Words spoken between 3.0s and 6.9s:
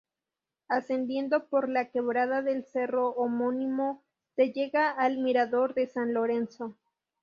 homónimo, se llega al mirador de San Lorenzo.